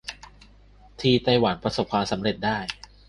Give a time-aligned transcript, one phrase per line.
[0.99, 2.57] ที่ไต้หวันประสบความสำเร็จได้